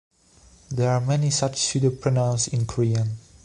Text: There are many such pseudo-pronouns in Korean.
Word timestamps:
There 0.71 0.89
are 0.89 0.99
many 0.99 1.29
such 1.29 1.61
pseudo-pronouns 1.61 2.47
in 2.47 2.65
Korean. 2.65 3.17